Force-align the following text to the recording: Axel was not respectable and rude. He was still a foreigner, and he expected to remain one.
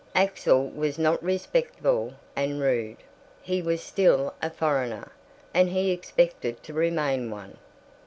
Axel 0.15 0.67
was 0.67 0.97
not 0.97 1.21
respectable 1.23 2.15
and 2.35 2.59
rude. 2.59 2.97
He 3.43 3.61
was 3.61 3.83
still 3.83 4.33
a 4.41 4.49
foreigner, 4.49 5.11
and 5.53 5.69
he 5.69 5.91
expected 5.91 6.63
to 6.63 6.73
remain 6.73 7.29
one. 7.29 7.59